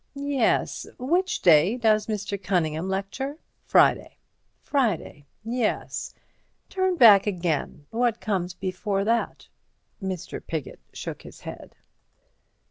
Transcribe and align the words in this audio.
"Yes. 0.15 0.87
Which 0.97 1.43
day 1.43 1.77
does 1.77 2.07
Mr. 2.07 2.41
Cunningham 2.41 2.89
lecture?" 2.89 3.37
"Friday." 3.65 4.17
"Friday; 4.59 5.27
yes. 5.43 6.15
Turn 6.71 6.95
back 6.95 7.27
again. 7.27 7.85
What 7.91 8.19
comes 8.19 8.55
before 8.55 9.03
that?" 9.03 9.47
Mr. 10.01 10.43
Piggott 10.43 10.79
shook 10.91 11.21
his 11.21 11.41
head. 11.41 11.75